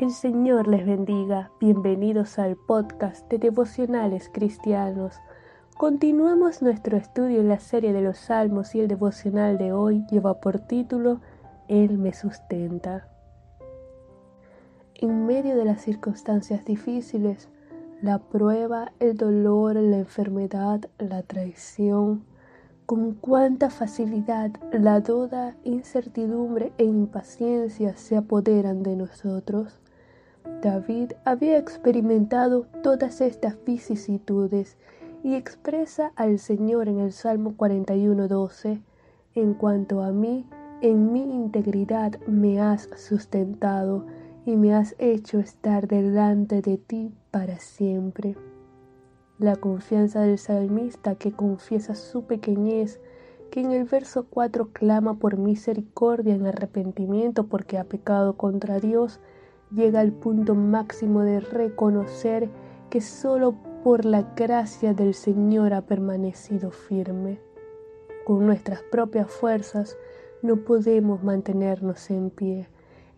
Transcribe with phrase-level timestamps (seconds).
[0.00, 1.50] El Señor les bendiga.
[1.60, 5.16] Bienvenidos al podcast de devocionales cristianos.
[5.76, 10.40] Continuamos nuestro estudio en la serie de los Salmos y el devocional de hoy lleva
[10.40, 11.20] por título
[11.68, 13.08] Él me sustenta.
[14.94, 17.50] En medio de las circunstancias difíciles,
[18.00, 22.24] la prueba, el dolor, la enfermedad, la traición,
[22.86, 29.78] con cuánta facilidad la duda, incertidumbre e impaciencia se apoderan de nosotros.
[30.62, 34.76] David había experimentado todas estas vicisitudes
[35.22, 38.82] y expresa al Señor en el Salmo 41:12,
[39.34, 40.46] en cuanto a mí,
[40.82, 44.04] en mi integridad me has sustentado
[44.46, 48.36] y me has hecho estar delante de ti para siempre.
[49.38, 53.00] La confianza del salmista que confiesa su pequeñez,
[53.50, 59.20] que en el verso 4 clama por misericordia en arrepentimiento porque ha pecado contra Dios,
[59.70, 62.48] llega al punto máximo de reconocer
[62.88, 67.38] que solo por la gracia del Señor ha permanecido firme.
[68.26, 69.96] Con nuestras propias fuerzas
[70.42, 72.68] no podemos mantenernos en pie.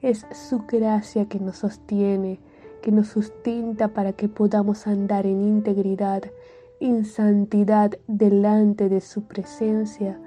[0.00, 2.40] Es su gracia que nos sostiene,
[2.82, 6.22] que nos sustenta para que podamos andar en integridad,
[6.80, 10.20] en santidad delante de su presencia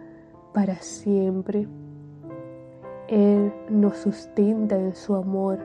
[0.54, 1.68] para siempre.
[3.08, 5.60] Él nos sustenta en su amor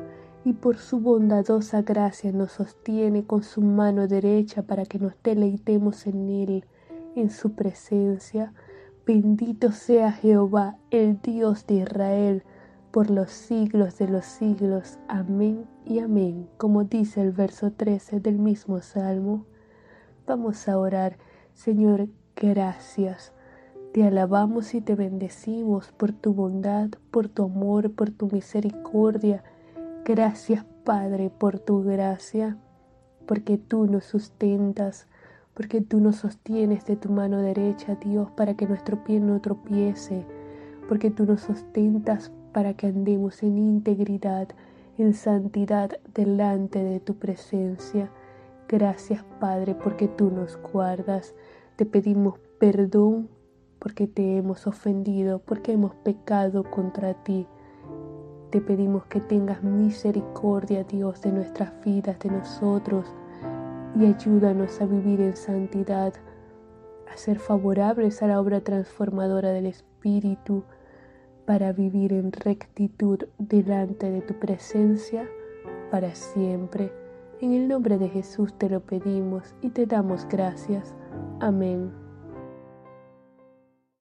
[0.45, 6.07] y por su bondadosa gracia nos sostiene con su mano derecha para que nos deleitemos
[6.07, 6.65] en Él,
[7.15, 8.53] en su presencia.
[9.07, 12.43] Bendito sea Jehová, el Dios de Israel,
[12.91, 14.99] por los siglos de los siglos.
[15.09, 19.45] Amén y amén, como dice el verso 13 del mismo Salmo.
[20.27, 21.19] Vamos a orar,
[21.53, 23.33] Señor, gracias.
[23.93, 29.43] Te alabamos y te bendecimos por tu bondad, por tu amor, por tu misericordia
[30.13, 32.57] Gracias Padre por tu gracia,
[33.27, 35.07] porque tú nos sustentas,
[35.55, 40.27] porque tú nos sostienes de tu mano derecha, Dios, para que nuestro pie no tropiece,
[40.89, 44.49] porque tú nos sustentas para que andemos en integridad,
[44.99, 48.11] en santidad delante de tu presencia.
[48.67, 51.37] Gracias Padre, porque tú nos guardas.
[51.77, 53.29] Te pedimos perdón
[53.79, 57.47] porque te hemos ofendido, porque hemos pecado contra ti.
[58.51, 63.07] Te pedimos que tengas misericordia, Dios, de nuestras vidas, de nosotros,
[63.97, 66.13] y ayúdanos a vivir en santidad,
[67.13, 70.65] a ser favorables a la obra transformadora del Espíritu,
[71.47, 75.29] para vivir en rectitud delante de tu presencia
[75.91, 76.93] para siempre.
[77.41, 80.95] En el nombre de Jesús te lo pedimos y te damos gracias.
[81.41, 82.00] Amén.